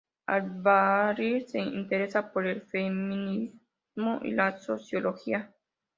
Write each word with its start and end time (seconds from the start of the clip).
Albarracín 0.25 1.47
se 1.47 1.59
interesa 1.59 2.31
por 2.33 2.47
el 2.47 2.63
feminismo 2.63 4.19
y 4.23 4.31
la 4.31 4.57
sociología. 4.57 5.53